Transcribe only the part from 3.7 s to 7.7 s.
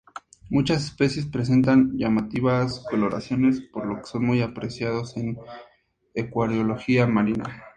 lo que son muy apreciados en acuariología marina.